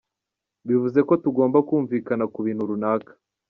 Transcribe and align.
Bivuze 0.67 0.99
ko 1.07 1.13
tugomba 1.23 1.57
kumvikana 1.67 2.25
ku 2.33 2.39
bintu 2.45 2.63
runaka. 2.69 3.11